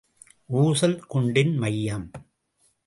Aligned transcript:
ஊசல் 0.49 0.97
குண்டின் 1.05 1.57
மையம். 1.57 2.11